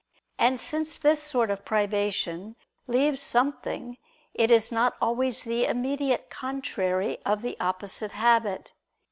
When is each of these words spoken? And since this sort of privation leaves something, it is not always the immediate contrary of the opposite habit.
And 0.39 0.59
since 0.59 0.97
this 0.97 1.21
sort 1.21 1.51
of 1.51 1.63
privation 1.63 2.55
leaves 2.87 3.21
something, 3.21 3.99
it 4.33 4.49
is 4.49 4.71
not 4.71 4.95
always 4.99 5.43
the 5.43 5.65
immediate 5.67 6.31
contrary 6.31 7.19
of 7.23 7.43
the 7.43 7.55
opposite 7.59 8.13
habit. 8.13 8.73